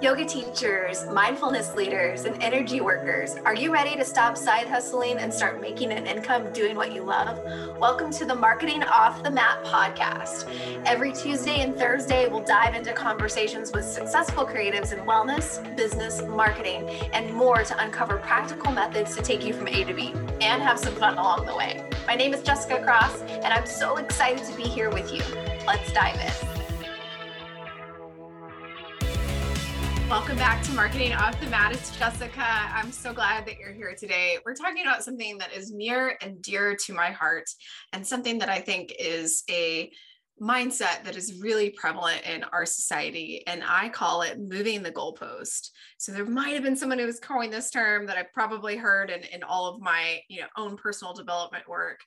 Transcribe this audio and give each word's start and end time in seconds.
Yoga 0.00 0.24
teachers, 0.24 1.04
mindfulness 1.06 1.74
leaders, 1.74 2.24
and 2.24 2.40
energy 2.40 2.80
workers, 2.80 3.34
are 3.44 3.54
you 3.54 3.72
ready 3.72 3.96
to 3.96 4.04
stop 4.04 4.36
side 4.36 4.68
hustling 4.68 5.18
and 5.18 5.34
start 5.34 5.60
making 5.60 5.90
an 5.90 6.06
income 6.06 6.52
doing 6.52 6.76
what 6.76 6.92
you 6.92 7.02
love? 7.02 7.40
Welcome 7.78 8.12
to 8.12 8.24
the 8.24 8.34
Marketing 8.34 8.84
Off 8.84 9.24
the 9.24 9.30
Mat 9.30 9.64
podcast. 9.64 10.46
Every 10.86 11.12
Tuesday 11.12 11.62
and 11.62 11.74
Thursday, 11.74 12.28
we'll 12.28 12.44
dive 12.44 12.76
into 12.76 12.92
conversations 12.92 13.72
with 13.72 13.84
successful 13.84 14.46
creatives 14.46 14.92
in 14.92 15.00
wellness, 15.00 15.76
business, 15.76 16.22
marketing, 16.22 16.88
and 17.12 17.34
more 17.34 17.64
to 17.64 17.82
uncover 17.82 18.18
practical 18.18 18.70
methods 18.70 19.16
to 19.16 19.22
take 19.22 19.44
you 19.44 19.52
from 19.52 19.66
A 19.66 19.82
to 19.82 19.92
B 19.92 20.12
and 20.40 20.62
have 20.62 20.78
some 20.78 20.94
fun 20.94 21.18
along 21.18 21.46
the 21.46 21.56
way. 21.56 21.84
My 22.06 22.14
name 22.14 22.32
is 22.32 22.42
Jessica 22.42 22.82
Cross, 22.84 23.22
and 23.22 23.46
I'm 23.46 23.66
so 23.66 23.96
excited 23.96 24.44
to 24.44 24.56
be 24.56 24.62
here 24.62 24.90
with 24.90 25.12
you. 25.12 25.22
Let's 25.66 25.92
dive 25.92 26.20
in. 26.20 26.47
Welcome 30.08 30.38
back 30.38 30.62
to 30.62 30.72
Marketing 30.72 31.12
Off 31.12 31.38
the 31.38 31.48
Mat. 31.48 31.72
It's 31.72 31.94
Jessica. 31.98 32.42
I'm 32.42 32.90
so 32.90 33.12
glad 33.12 33.44
that 33.44 33.58
you're 33.58 33.74
here 33.74 33.94
today. 33.94 34.38
We're 34.42 34.54
talking 34.54 34.80
about 34.80 35.04
something 35.04 35.36
that 35.36 35.52
is 35.52 35.70
near 35.70 36.16
and 36.22 36.40
dear 36.40 36.74
to 36.76 36.94
my 36.94 37.10
heart 37.10 37.44
and 37.92 38.06
something 38.06 38.38
that 38.38 38.48
I 38.48 38.58
think 38.58 38.94
is 38.98 39.44
a 39.50 39.90
mindset 40.40 41.04
that 41.04 41.14
is 41.14 41.38
really 41.42 41.68
prevalent 41.68 42.22
in 42.22 42.42
our 42.44 42.64
society. 42.64 43.46
And 43.46 43.62
I 43.62 43.90
call 43.90 44.22
it 44.22 44.40
moving 44.40 44.82
the 44.82 44.90
goalpost. 44.90 45.68
So 45.98 46.12
there 46.12 46.24
might 46.24 46.54
have 46.54 46.62
been 46.62 46.74
someone 46.74 46.98
who 46.98 47.04
was 47.04 47.20
coined 47.20 47.52
this 47.52 47.70
term 47.70 48.06
that 48.06 48.16
I've 48.16 48.32
probably 48.32 48.78
heard 48.78 49.10
in, 49.10 49.24
in 49.24 49.42
all 49.42 49.66
of 49.66 49.82
my 49.82 50.20
you 50.30 50.40
know 50.40 50.46
own 50.56 50.78
personal 50.78 51.12
development 51.12 51.68
work. 51.68 52.00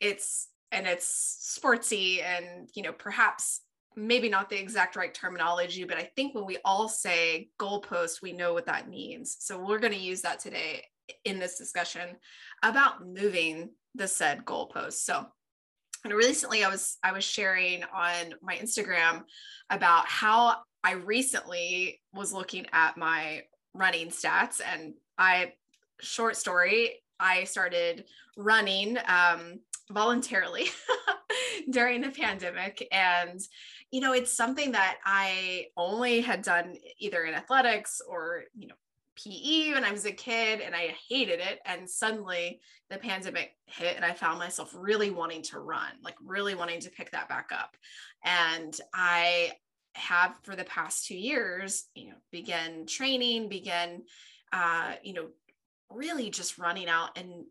It's 0.00 0.46
and 0.70 0.86
it's 0.86 1.58
sportsy 1.60 2.22
and 2.22 2.68
you 2.76 2.84
know 2.84 2.92
perhaps 2.92 3.62
maybe 3.96 4.28
not 4.28 4.48
the 4.48 4.60
exact 4.60 4.96
right 4.96 5.12
terminology, 5.12 5.84
but 5.84 5.96
I 5.96 6.10
think 6.14 6.34
when 6.34 6.46
we 6.46 6.58
all 6.64 6.88
say 6.88 7.48
goalpost, 7.58 8.22
we 8.22 8.32
know 8.32 8.52
what 8.52 8.66
that 8.66 8.88
means. 8.88 9.36
So 9.40 9.58
we're 9.58 9.78
going 9.78 9.92
to 9.92 9.98
use 9.98 10.22
that 10.22 10.40
today 10.40 10.84
in 11.24 11.38
this 11.38 11.58
discussion 11.58 12.16
about 12.62 13.06
moving 13.06 13.70
the 13.94 14.06
said 14.06 14.44
goalpost. 14.44 14.94
So 14.94 15.26
and 16.04 16.14
recently 16.14 16.64
I 16.64 16.68
was 16.68 16.96
I 17.02 17.12
was 17.12 17.24
sharing 17.24 17.82
on 17.84 18.34
my 18.40 18.56
Instagram 18.56 19.24
about 19.70 20.06
how 20.06 20.56
I 20.84 20.92
recently 20.92 22.00
was 22.12 22.32
looking 22.32 22.66
at 22.72 22.96
my 22.96 23.42
running 23.74 24.08
stats 24.08 24.60
and 24.64 24.94
I 25.18 25.54
short 26.00 26.36
story 26.36 27.02
I 27.20 27.44
started 27.44 28.04
running 28.36 28.96
um, 29.08 29.60
voluntarily 29.90 30.66
during 31.70 32.00
the 32.00 32.10
pandemic 32.10 32.86
and 32.92 33.40
you 33.90 34.00
know, 34.00 34.12
it's 34.12 34.32
something 34.32 34.72
that 34.72 34.98
I 35.04 35.66
only 35.76 36.20
had 36.20 36.42
done 36.42 36.74
either 36.98 37.24
in 37.24 37.34
athletics 37.34 38.02
or, 38.06 38.44
you 38.54 38.68
know, 38.68 38.74
PE 39.16 39.72
when 39.72 39.84
I 39.84 39.90
was 39.90 40.04
a 40.04 40.12
kid 40.12 40.60
and 40.60 40.74
I 40.74 40.94
hated 41.08 41.40
it. 41.40 41.60
And 41.64 41.88
suddenly 41.88 42.60
the 42.90 42.98
pandemic 42.98 43.56
hit 43.66 43.96
and 43.96 44.04
I 44.04 44.12
found 44.12 44.38
myself 44.38 44.74
really 44.76 45.10
wanting 45.10 45.42
to 45.44 45.58
run, 45.58 45.90
like 46.04 46.14
really 46.24 46.54
wanting 46.54 46.80
to 46.80 46.90
pick 46.90 47.10
that 47.12 47.28
back 47.28 47.50
up. 47.52 47.76
And 48.24 48.78
I 48.94 49.52
have 49.94 50.34
for 50.42 50.54
the 50.54 50.64
past 50.64 51.06
two 51.06 51.16
years, 51.16 51.86
you 51.94 52.10
know, 52.10 52.16
began 52.30 52.86
training, 52.86 53.48
began, 53.48 54.02
uh, 54.52 54.92
you 55.02 55.14
know, 55.14 55.28
really 55.90 56.30
just 56.30 56.58
running 56.58 56.88
out 56.88 57.16
and 57.16 57.44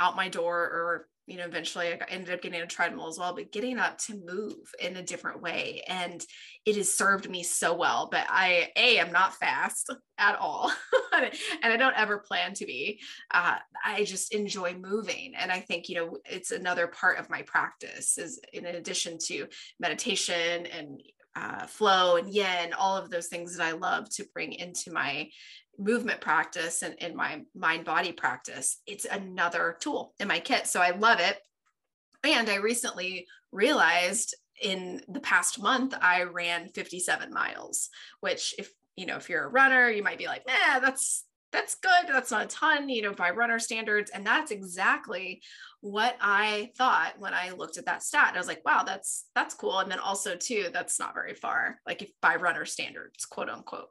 out 0.00 0.16
my 0.16 0.28
door 0.28 0.58
or 0.58 1.08
you 1.26 1.38
know, 1.38 1.44
eventually 1.44 1.88
I 1.88 1.98
ended 2.08 2.34
up 2.34 2.42
getting 2.42 2.60
a 2.60 2.66
treadmill 2.66 3.08
as 3.08 3.18
well, 3.18 3.34
but 3.34 3.52
getting 3.52 3.78
up 3.78 3.98
to 3.98 4.20
move 4.24 4.72
in 4.80 4.96
a 4.96 5.02
different 5.02 5.40
way. 5.40 5.82
And 5.88 6.24
it 6.66 6.76
has 6.76 6.94
served 6.94 7.30
me 7.30 7.42
so 7.42 7.74
well. 7.74 8.08
But 8.10 8.26
I, 8.28 8.70
A, 8.76 8.98
am 8.98 9.10
not 9.10 9.34
fast 9.34 9.90
at 10.18 10.36
all. 10.36 10.70
and 11.14 11.32
I 11.72 11.76
don't 11.76 11.98
ever 11.98 12.18
plan 12.18 12.52
to 12.54 12.66
be. 12.66 13.00
Uh, 13.32 13.56
I 13.84 14.04
just 14.04 14.34
enjoy 14.34 14.74
moving. 14.74 15.32
And 15.36 15.50
I 15.50 15.60
think, 15.60 15.88
you 15.88 15.96
know, 15.96 16.18
it's 16.24 16.50
another 16.50 16.88
part 16.88 17.18
of 17.18 17.30
my 17.30 17.42
practice 17.42 18.18
is 18.18 18.40
in 18.52 18.66
addition 18.66 19.18
to 19.26 19.46
meditation 19.80 20.66
and 20.66 21.00
uh, 21.36 21.66
flow 21.66 22.16
and 22.16 22.32
yin, 22.32 22.72
all 22.72 22.96
of 22.96 23.10
those 23.10 23.28
things 23.28 23.56
that 23.56 23.64
I 23.64 23.72
love 23.72 24.08
to 24.10 24.26
bring 24.32 24.52
into 24.52 24.92
my 24.92 25.28
movement 25.78 26.20
practice 26.20 26.82
and 26.82 26.94
in 26.94 27.16
my 27.16 27.42
mind 27.54 27.84
body 27.84 28.12
practice, 28.12 28.80
it's 28.86 29.06
another 29.06 29.76
tool 29.80 30.14
in 30.20 30.28
my 30.28 30.38
kit. 30.38 30.66
So 30.66 30.80
I 30.80 30.90
love 30.90 31.20
it. 31.20 31.38
And 32.22 32.48
I 32.48 32.56
recently 32.56 33.26
realized 33.52 34.34
in 34.62 35.02
the 35.08 35.20
past 35.20 35.60
month, 35.60 35.94
I 36.00 36.22
ran 36.22 36.68
57 36.68 37.32
miles, 37.32 37.90
which 38.20 38.54
if 38.58 38.70
you 38.96 39.06
know, 39.06 39.16
if 39.16 39.28
you're 39.28 39.44
a 39.44 39.48
runner, 39.48 39.90
you 39.90 40.02
might 40.02 40.18
be 40.18 40.26
like, 40.26 40.46
nah, 40.46 40.78
that's 40.78 41.24
that's 41.52 41.76
good. 41.76 42.08
That's 42.08 42.32
not 42.32 42.44
a 42.44 42.48
ton, 42.48 42.88
you 42.88 43.02
know, 43.02 43.12
by 43.12 43.30
runner 43.30 43.58
standards. 43.60 44.10
And 44.10 44.26
that's 44.26 44.50
exactly 44.50 45.40
what 45.84 46.16
I 46.18 46.70
thought 46.78 47.18
when 47.18 47.34
I 47.34 47.50
looked 47.50 47.76
at 47.76 47.84
that 47.84 48.02
stat. 48.02 48.32
I 48.34 48.38
was 48.38 48.48
like, 48.48 48.64
wow, 48.64 48.84
that's 48.84 49.26
that's 49.34 49.54
cool. 49.54 49.80
And 49.80 49.90
then 49.90 49.98
also 49.98 50.34
too, 50.34 50.68
that's 50.72 50.98
not 50.98 51.12
very 51.12 51.34
far, 51.34 51.78
like 51.86 52.00
if 52.00 52.10
by 52.22 52.36
runner 52.36 52.64
standards, 52.64 53.26
quote 53.26 53.50
unquote 53.50 53.90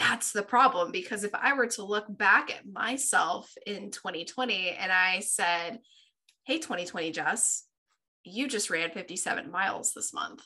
that's 0.00 0.32
the 0.32 0.42
problem 0.42 0.90
because 0.90 1.24
if 1.24 1.34
I 1.34 1.52
were 1.52 1.66
to 1.66 1.84
look 1.84 2.06
back 2.08 2.50
at 2.50 2.66
myself 2.66 3.52
in 3.66 3.90
2020 3.90 4.70
and 4.70 4.90
I 4.90 5.20
said, 5.20 5.78
Hey, 6.44 6.56
2020, 6.56 7.12
Jess, 7.12 7.64
you 8.24 8.48
just 8.48 8.70
ran 8.70 8.90
57 8.90 9.50
miles 9.50 9.92
this 9.92 10.14
month, 10.14 10.42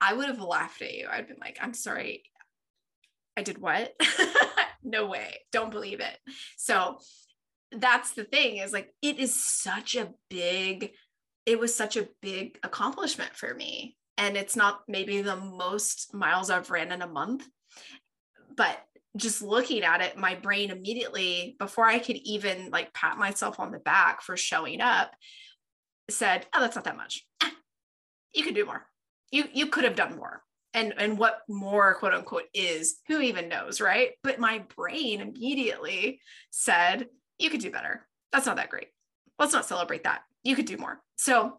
I 0.00 0.14
would 0.14 0.26
have 0.26 0.40
laughed 0.40 0.82
at 0.82 0.94
you. 0.94 1.06
I'd 1.10 1.28
been 1.28 1.38
like, 1.40 1.58
I'm 1.62 1.74
sorry. 1.74 2.24
I 3.36 3.42
did 3.42 3.58
what? 3.58 3.94
no 4.82 5.06
way. 5.06 5.42
Don't 5.52 5.70
believe 5.70 6.00
it. 6.00 6.18
So 6.56 6.98
that's 7.72 8.12
the 8.12 8.24
thing 8.24 8.58
is 8.58 8.72
like, 8.72 8.94
it 9.02 9.18
is 9.18 9.34
such 9.34 9.96
a 9.96 10.12
big, 10.30 10.92
it 11.46 11.58
was 11.58 11.74
such 11.74 11.96
a 11.96 12.08
big 12.22 12.58
accomplishment 12.62 13.34
for 13.36 13.54
me. 13.54 13.96
And 14.16 14.36
it's 14.36 14.56
not 14.56 14.80
maybe 14.88 15.22
the 15.22 15.36
most 15.36 16.12
miles 16.12 16.50
I've 16.50 16.70
ran 16.70 16.92
in 16.92 17.02
a 17.02 17.06
month, 17.06 17.46
but 18.56 18.78
just 19.16 19.42
looking 19.42 19.82
at 19.82 20.00
it, 20.00 20.16
my 20.16 20.34
brain 20.34 20.70
immediately, 20.70 21.56
before 21.58 21.86
I 21.86 21.98
could 21.98 22.16
even 22.16 22.70
like 22.70 22.92
pat 22.94 23.18
myself 23.18 23.60
on 23.60 23.70
the 23.70 23.78
back 23.78 24.22
for 24.22 24.36
showing 24.36 24.80
up, 24.80 25.12
said, 26.10 26.46
"Oh, 26.54 26.60
that's 26.60 26.76
not 26.76 26.84
that 26.84 26.96
much. 26.96 27.26
Ah, 27.42 27.52
you 28.34 28.44
could 28.44 28.54
do 28.54 28.66
more. 28.66 28.86
You 29.30 29.44
you 29.52 29.66
could 29.66 29.84
have 29.84 29.96
done 29.96 30.16
more." 30.16 30.42
And 30.74 30.94
and 30.98 31.18
what 31.18 31.40
more, 31.48 31.94
quote 31.94 32.14
unquote, 32.14 32.44
is 32.54 32.98
who 33.08 33.20
even 33.20 33.48
knows, 33.48 33.80
right? 33.80 34.10
But 34.22 34.38
my 34.38 34.64
brain 34.76 35.20
immediately 35.20 36.20
said, 36.50 37.06
"You 37.38 37.50
could 37.50 37.60
do 37.60 37.70
better. 37.70 38.06
That's 38.32 38.46
not 38.46 38.56
that 38.56 38.70
great. 38.70 38.88
Let's 39.38 39.52
not 39.52 39.66
celebrate 39.66 40.04
that. 40.04 40.22
You 40.42 40.56
could 40.56 40.66
do 40.66 40.76
more." 40.76 41.00
So 41.16 41.58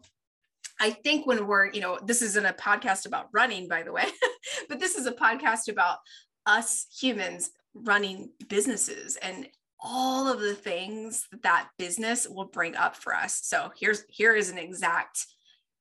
I 0.80 0.90
think 0.90 1.26
when 1.26 1.46
we're, 1.46 1.70
you 1.70 1.80
know, 1.80 1.98
this 2.02 2.22
isn't 2.22 2.46
a 2.46 2.54
podcast 2.54 3.06
about 3.06 3.28
running, 3.32 3.68
by 3.68 3.82
the 3.82 3.92
way, 3.92 4.06
but 4.68 4.80
this 4.80 4.94
is 4.94 5.06
a 5.06 5.12
podcast 5.12 5.68
about 5.68 5.98
us 6.46 6.86
humans 6.98 7.50
running 7.74 8.30
businesses 8.48 9.16
and 9.16 9.46
all 9.78 10.26
of 10.26 10.40
the 10.40 10.54
things 10.54 11.26
that, 11.30 11.42
that 11.42 11.68
business 11.78 12.26
will 12.28 12.46
bring 12.46 12.76
up 12.76 12.96
for 12.96 13.14
us. 13.14 13.40
So 13.42 13.70
here's 13.78 14.04
here 14.08 14.34
is 14.34 14.50
an 14.50 14.58
exact 14.58 15.26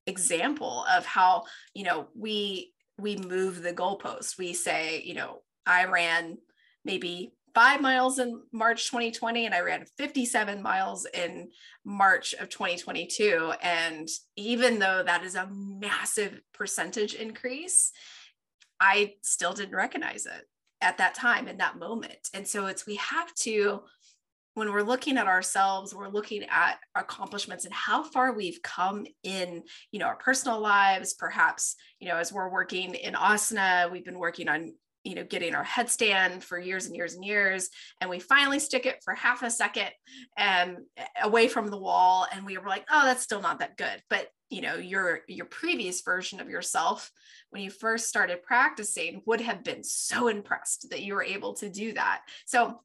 example 0.06 0.86
of 0.90 1.06
how, 1.06 1.44
you 1.74 1.84
know, 1.84 2.08
we 2.16 2.74
we 2.98 3.16
move 3.16 3.62
the 3.62 3.74
goalpost. 3.74 4.38
We 4.38 4.54
say, 4.54 5.02
you 5.06 5.14
know, 5.14 5.42
I 5.66 5.86
ran 5.86 6.38
maybe 6.84 7.34
five 7.54 7.82
miles 7.82 8.20
in 8.20 8.42
March 8.52 8.88
2020 8.88 9.46
and 9.46 9.56
I 9.56 9.62
ran 9.62 9.86
57 9.98 10.62
miles 10.62 11.06
in 11.14 11.50
March 11.86 12.34
of 12.34 12.50
2022. 12.50 13.54
And 13.62 14.08
even 14.36 14.80
though 14.80 15.04
that 15.06 15.24
is 15.24 15.36
a 15.36 15.50
massive 15.52 16.40
percentage 16.54 17.14
increase, 17.14 17.92
I 18.80 19.14
still 19.22 19.54
didn't 19.54 19.76
recognize 19.76 20.26
it 20.26 20.48
at 20.82 20.98
that 20.98 21.16
time 21.16 21.48
in 21.48 21.58
that 21.58 21.78
moment. 21.78 22.30
And 22.34 22.48
so 22.48 22.68
it's 22.68 22.86
we 22.88 22.96
have 22.96 23.34
to 23.36 23.82
when 24.56 24.72
we're 24.72 24.82
looking 24.82 25.18
at 25.18 25.28
ourselves 25.28 25.96
we're 25.96 26.10
looking 26.10 26.44
at 26.50 26.80
accomplishments 26.96 27.64
and 27.64 27.74
how 27.74 28.04
far 28.04 28.34
we've 28.34 28.62
come 28.62 29.06
in 29.24 29.64
you 29.92 30.00
know 30.00 30.08
our 30.08 30.18
personal 30.18 30.60
lives 30.60 31.14
perhaps 31.14 31.76
you 32.00 32.10
know 32.10 32.18
as 32.18 32.34
we're 32.34 32.52
working 32.52 32.94
in 32.96 33.14
asana 33.14 33.90
we've 33.90 34.04
been 34.04 34.20
working 34.20 34.50
on 34.50 34.74
you 35.10 35.16
know 35.16 35.24
getting 35.24 35.56
our 35.56 35.66
headstand 35.66 36.44
for 36.44 36.60
years 36.60 36.86
and 36.86 36.96
years 36.96 37.16
and 37.16 37.26
years 37.26 37.70
and 38.00 38.10
we 38.10 38.20
finally 38.20 38.60
stick 38.60 38.86
it 38.86 39.04
for 39.04 39.16
half 39.16 39.42
a 39.42 39.50
second 39.50 39.90
and 40.38 40.78
eh, 40.98 41.06
away 41.24 41.48
from 41.48 41.68
the 41.68 41.78
wall 41.78 42.28
and 42.32 42.46
we 42.46 42.60
were 42.60 42.68
like 42.68 42.86
oh 42.92 43.06
that's 43.06 43.24
still 43.24 43.42
not 43.42 43.60
that 43.60 43.76
good. 43.76 44.04
But 44.08 44.28
you 44.52 44.62
know 44.62 44.76
your 44.76 45.22
your 45.28 45.48
previous 45.48 46.02
version 46.02 46.40
of 46.40 46.48
yourself 46.48 47.12
when 47.50 47.64
you 47.64 47.72
first 47.72 48.08
started 48.08 48.44
practicing 48.44 49.24
would 49.26 49.42
have 49.42 49.64
been 49.64 49.84
so 49.84 50.28
impressed 50.28 50.92
that 50.92 51.02
you 51.02 51.16
were 51.16 51.24
able 51.24 51.54
to 51.56 51.70
do 51.70 51.94
that. 51.94 52.22
So 52.46 52.80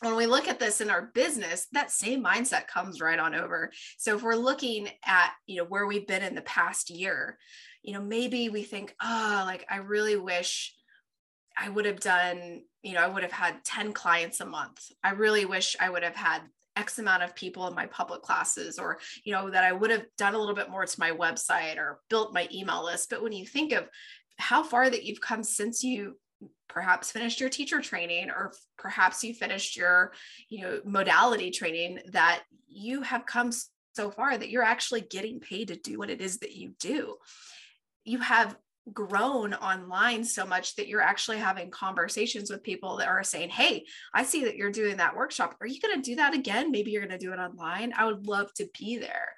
when 0.00 0.14
we 0.14 0.26
look 0.26 0.46
at 0.46 0.60
this 0.60 0.82
in 0.82 0.90
our 0.90 1.10
business 1.14 1.68
that 1.72 1.90
same 1.90 2.22
mindset 2.22 2.66
comes 2.66 3.00
right 3.00 3.18
on 3.18 3.34
over. 3.34 3.72
So 3.96 4.14
if 4.14 4.22
we're 4.22 4.34
looking 4.34 4.90
at 5.06 5.30
you 5.46 5.56
know 5.56 5.64
where 5.64 5.86
we've 5.86 6.06
been 6.06 6.22
in 6.22 6.34
the 6.34 6.42
past 6.42 6.90
year 6.90 7.38
you 7.86 7.92
know 7.92 8.02
maybe 8.02 8.48
we 8.50 8.62
think 8.62 8.94
oh 9.02 9.42
like 9.46 9.64
i 9.70 9.76
really 9.76 10.16
wish 10.16 10.74
I 11.56 11.68
would 11.68 11.86
have 11.86 12.00
done, 12.00 12.62
you 12.82 12.94
know, 12.94 13.00
I 13.00 13.08
would 13.08 13.22
have 13.22 13.32
had 13.32 13.64
10 13.64 13.92
clients 13.92 14.40
a 14.40 14.46
month. 14.46 14.90
I 15.02 15.10
really 15.10 15.46
wish 15.46 15.76
I 15.80 15.90
would 15.90 16.02
have 16.02 16.16
had 16.16 16.42
X 16.76 16.98
amount 16.98 17.22
of 17.22 17.34
people 17.34 17.66
in 17.66 17.74
my 17.74 17.86
public 17.86 18.20
classes, 18.22 18.78
or, 18.78 18.98
you 19.24 19.32
know, 19.32 19.48
that 19.48 19.64
I 19.64 19.72
would 19.72 19.90
have 19.90 20.04
done 20.18 20.34
a 20.34 20.38
little 20.38 20.54
bit 20.54 20.68
more 20.68 20.84
to 20.84 21.00
my 21.00 21.10
website 21.10 21.78
or 21.78 22.00
built 22.10 22.34
my 22.34 22.48
email 22.52 22.84
list. 22.84 23.08
But 23.08 23.22
when 23.22 23.32
you 23.32 23.46
think 23.46 23.72
of 23.72 23.88
how 24.38 24.62
far 24.62 24.88
that 24.88 25.04
you've 25.04 25.20
come 25.20 25.42
since 25.42 25.82
you 25.82 26.16
perhaps 26.68 27.10
finished 27.10 27.40
your 27.40 27.48
teacher 27.48 27.80
training 27.80 28.28
or 28.28 28.52
perhaps 28.76 29.24
you 29.24 29.32
finished 29.32 29.76
your 29.76 30.12
you 30.50 30.60
know 30.60 30.80
modality 30.84 31.50
training 31.50 31.98
that 32.12 32.42
you 32.68 33.00
have 33.00 33.24
come 33.24 33.50
so 33.94 34.10
far 34.10 34.36
that 34.36 34.50
you're 34.50 34.62
actually 34.62 35.00
getting 35.00 35.40
paid 35.40 35.68
to 35.68 35.76
do 35.76 35.98
what 35.98 36.10
it 36.10 36.20
is 36.20 36.38
that 36.38 36.54
you 36.54 36.74
do 36.78 37.16
you 38.04 38.18
have 38.18 38.56
grown 38.92 39.54
online 39.54 40.24
so 40.24 40.46
much 40.46 40.76
that 40.76 40.88
you're 40.88 41.00
actually 41.00 41.38
having 41.38 41.70
conversations 41.70 42.50
with 42.50 42.62
people 42.62 42.96
that 42.96 43.08
are 43.08 43.24
saying, 43.24 43.50
Hey, 43.50 43.84
I 44.14 44.22
see 44.22 44.44
that 44.44 44.56
you're 44.56 44.70
doing 44.70 44.98
that 44.98 45.16
workshop. 45.16 45.56
Are 45.60 45.66
you 45.66 45.80
going 45.80 46.00
to 46.00 46.10
do 46.10 46.16
that 46.16 46.34
again? 46.34 46.70
Maybe 46.70 46.90
you're 46.90 47.06
going 47.06 47.18
to 47.18 47.24
do 47.24 47.32
it 47.32 47.38
online. 47.38 47.92
I 47.96 48.06
would 48.06 48.26
love 48.26 48.52
to 48.54 48.68
be 48.78 48.98
there. 48.98 49.34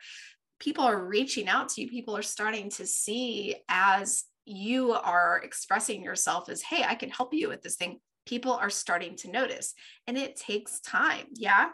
People 0.58 0.84
are 0.84 1.06
reaching 1.06 1.48
out 1.48 1.70
to 1.70 1.82
you. 1.82 1.88
People 1.88 2.16
are 2.16 2.22
starting 2.22 2.70
to 2.70 2.86
see 2.86 3.56
as 3.68 4.24
you 4.44 4.92
are 4.92 5.40
expressing 5.42 6.02
yourself 6.02 6.48
as, 6.48 6.62
Hey, 6.62 6.84
I 6.86 6.94
can 6.94 7.10
help 7.10 7.32
you 7.32 7.48
with 7.48 7.62
this 7.62 7.76
thing. 7.76 8.00
People 8.26 8.52
are 8.52 8.70
starting 8.70 9.16
to 9.16 9.30
notice, 9.30 9.72
and 10.06 10.18
it 10.18 10.36
takes 10.36 10.80
time. 10.80 11.26
Yeah. 11.32 11.70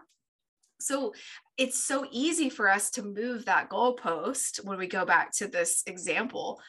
So 0.80 1.14
it's 1.56 1.82
so 1.82 2.06
easy 2.12 2.50
for 2.50 2.68
us 2.68 2.90
to 2.90 3.02
move 3.02 3.46
that 3.46 3.70
goalpost 3.70 4.64
when 4.64 4.78
we 4.78 4.86
go 4.86 5.04
back 5.04 5.32
to 5.36 5.48
this 5.48 5.82
example 5.86 6.60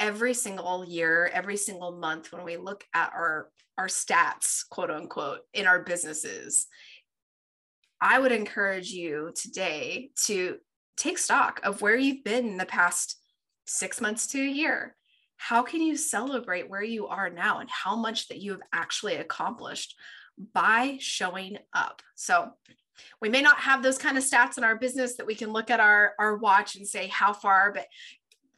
every 0.00 0.34
single 0.34 0.84
year, 0.84 1.30
every 1.32 1.58
single 1.58 1.92
month 1.92 2.32
when 2.32 2.42
we 2.42 2.56
look 2.56 2.84
at 2.94 3.12
our 3.14 3.50
our 3.78 3.86
stats, 3.86 4.68
quote 4.68 4.90
unquote, 4.90 5.40
in 5.54 5.66
our 5.66 5.82
businesses, 5.82 6.66
I 8.00 8.18
would 8.18 8.32
encourage 8.32 8.90
you 8.90 9.32
today 9.34 10.10
to 10.24 10.58
take 10.96 11.16
stock 11.16 11.60
of 11.62 11.80
where 11.80 11.96
you've 11.96 12.24
been 12.24 12.46
in 12.46 12.56
the 12.58 12.66
past 12.66 13.16
six 13.66 14.00
months 14.00 14.26
to 14.28 14.40
a 14.40 14.46
year. 14.46 14.96
How 15.36 15.62
can 15.62 15.80
you 15.80 15.96
celebrate 15.96 16.68
where 16.68 16.82
you 16.82 17.06
are 17.06 17.30
now 17.30 17.60
and 17.60 17.70
how 17.70 17.96
much 17.96 18.28
that 18.28 18.40
you 18.40 18.50
have 18.52 18.60
actually 18.72 19.16
accomplished 19.16 19.96
by 20.52 20.98
showing 21.00 21.56
up? 21.72 22.02
So, 22.16 22.50
we 23.20 23.30
may 23.30 23.40
not 23.40 23.58
have 23.60 23.82
those 23.82 23.96
kind 23.96 24.18
of 24.18 24.24
stats 24.24 24.58
in 24.58 24.64
our 24.64 24.76
business 24.76 25.16
that 25.16 25.26
we 25.26 25.34
can 25.34 25.54
look 25.54 25.70
at 25.70 25.80
our, 25.80 26.12
our 26.18 26.36
watch 26.36 26.76
and 26.76 26.86
say 26.86 27.06
how 27.06 27.32
far, 27.32 27.72
but 27.72 27.86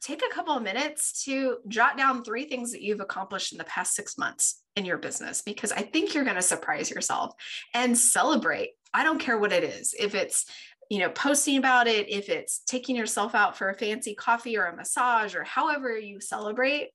take 0.03 0.21
a 0.23 0.33
couple 0.33 0.55
of 0.55 0.63
minutes 0.63 1.23
to 1.23 1.57
jot 1.67 1.97
down 1.97 2.23
three 2.23 2.45
things 2.45 2.71
that 2.71 2.81
you've 2.81 2.99
accomplished 2.99 3.51
in 3.51 3.57
the 3.57 3.63
past 3.63 3.95
six 3.95 4.17
months 4.17 4.61
in 4.75 4.85
your 4.85 4.97
business 4.97 5.41
because 5.41 5.71
I 5.71 5.81
think 5.81 6.13
you're 6.13 6.23
going 6.23 6.35
to 6.35 6.41
surprise 6.41 6.89
yourself 6.89 7.33
and 7.73 7.97
celebrate. 7.97 8.71
I 8.93 9.03
don't 9.03 9.19
care 9.19 9.37
what 9.37 9.53
it 9.53 9.63
is. 9.63 9.95
If 9.97 10.13
it's 10.13 10.45
you 10.89 10.99
know 10.99 11.09
posting 11.09 11.57
about 11.57 11.87
it 11.87 12.09
if 12.09 12.29
it's 12.29 12.59
taking 12.67 12.95
yourself 12.95 13.33
out 13.33 13.57
for 13.57 13.69
a 13.69 13.73
fancy 13.73 14.13
coffee 14.13 14.57
or 14.57 14.65
a 14.65 14.75
massage 14.75 15.33
or 15.33 15.43
however 15.43 15.97
you 15.97 16.19
celebrate 16.19 16.89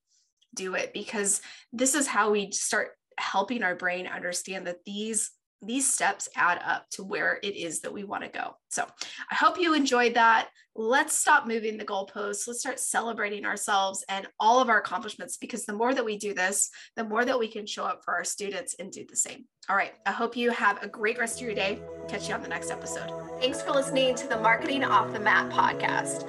do 0.55 0.75
it 0.75 0.93
because 0.93 1.40
this 1.72 1.94
is 1.94 2.06
how 2.06 2.31
we 2.31 2.50
start 2.52 2.90
helping 3.19 3.62
our 3.62 3.75
brain 3.75 4.06
understand 4.06 4.66
that 4.66 4.84
these 4.84 5.31
these 5.62 5.93
steps 5.93 6.28
add 6.37 6.60
up 6.64 6.88
to 6.90 7.05
where 7.05 7.38
it 7.43 7.56
is 7.56 7.81
that 7.81 7.93
we 7.93 8.05
want 8.05 8.22
to 8.25 8.31
go. 8.31 8.56
So 8.69 8.87
I 9.31 9.34
hope 9.34 9.58
you 9.58 9.75
enjoyed 9.75 10.14
that. 10.14 10.49
Let's 10.75 11.19
stop 11.19 11.49
moving 11.49 11.76
the 11.76 11.84
goalposts. 11.84 12.46
Let's 12.46 12.60
start 12.60 12.78
celebrating 12.78 13.44
ourselves 13.44 14.05
and 14.08 14.28
all 14.38 14.60
of 14.60 14.69
our 14.69 14.78
accomplishments 14.78 15.37
because 15.37 15.66
the 15.66 15.72
more 15.72 15.93
that 15.93 16.05
we 16.05 16.16
do 16.16 16.34
this, 16.34 16.70
the 16.94 17.02
more 17.02 17.25
that 17.25 17.38
we 17.38 17.49
can 17.49 17.66
show 17.66 17.84
up 17.84 18.02
for 18.05 18.14
our 18.14 18.22
students 18.22 18.76
and 18.78 18.93
do 18.93 19.05
the 19.08 19.16
same. 19.16 19.46
All 19.69 19.76
right. 19.76 19.93
I 20.06 20.12
hope 20.12 20.37
you 20.37 20.50
have 20.50 20.82
a 20.82 20.88
great 20.88 21.19
rest 21.19 21.40
of 21.40 21.46
your 21.46 21.55
day. 21.55 21.81
Catch 22.08 22.28
you 22.28 22.34
on 22.34 22.43
the 22.43 22.49
next 22.49 22.70
episode. 22.70 23.10
Thanks 23.40 23.60
for 23.60 23.72
listening 23.72 24.14
to 24.14 24.28
the 24.28 24.38
Marketing 24.38 24.84
Off 24.84 25.12
the 25.12 25.20
Mat 25.20 25.50
podcast. 25.50 26.25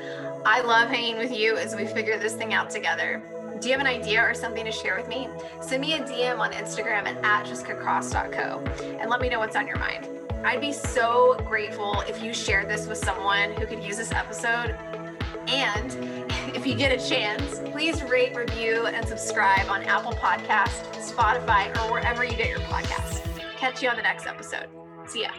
I 0.45 0.61
love 0.61 0.89
hanging 0.89 1.17
with 1.17 1.31
you 1.31 1.55
as 1.55 1.75
we 1.75 1.85
figure 1.85 2.17
this 2.17 2.33
thing 2.33 2.53
out 2.53 2.69
together. 2.69 3.38
Do 3.59 3.67
you 3.67 3.73
have 3.73 3.81
an 3.81 3.87
idea 3.87 4.21
or 4.21 4.33
something 4.33 4.63
to 4.63 4.71
share 4.71 4.95
with 4.95 5.09
me? 5.09 5.27
Send 5.59 5.81
me 5.81 5.93
a 5.93 5.99
DM 5.99 6.39
on 6.39 6.51
Instagram 6.53 7.05
at, 7.07 7.17
at 7.25 7.45
jessicacross.co 7.45 8.63
and 8.99 9.09
let 9.09 9.19
me 9.19 9.27
know 9.27 9.39
what's 9.39 9.55
on 9.55 9.67
your 9.67 9.77
mind. 9.77 10.07
I'd 10.45 10.61
be 10.61 10.71
so 10.71 11.35
grateful 11.45 12.01
if 12.07 12.23
you 12.23 12.33
shared 12.33 12.69
this 12.69 12.87
with 12.87 12.97
someone 12.97 13.51
who 13.51 13.65
could 13.65 13.83
use 13.83 13.97
this 13.97 14.13
episode. 14.13 14.77
And 15.49 15.93
if 16.55 16.65
you 16.65 16.75
get 16.75 16.97
a 16.97 17.09
chance, 17.09 17.59
please 17.71 18.01
rate, 18.03 18.33
review, 18.33 18.85
and 18.85 19.05
subscribe 19.05 19.67
on 19.69 19.83
Apple 19.83 20.13
Podcast, 20.13 20.85
Spotify, 20.93 21.75
or 21.83 21.91
wherever 21.91 22.23
you 22.23 22.37
get 22.37 22.49
your 22.49 22.59
podcasts. 22.59 23.21
Catch 23.57 23.83
you 23.83 23.89
on 23.89 23.97
the 23.97 24.03
next 24.03 24.25
episode. 24.25 24.67
See 25.05 25.23
ya. 25.23 25.31